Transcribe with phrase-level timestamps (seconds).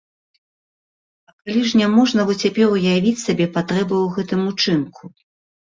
[1.31, 5.03] А калі ж няможна во цяпер уявіць сабе патрэбы ў гэтым учынку.